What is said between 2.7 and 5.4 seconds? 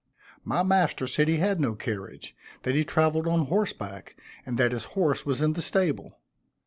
he traveled on horse back, and that his horse